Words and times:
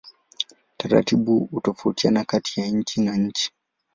Taratibu 0.77 1.39
hutofautiana 1.51 2.23
kati 2.23 2.59
ya 2.59 2.67
nchi 2.67 3.01
na 3.01 3.15
nchi. 3.17 3.51